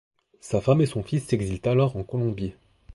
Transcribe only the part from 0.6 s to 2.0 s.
femme et son fils s'exilent alors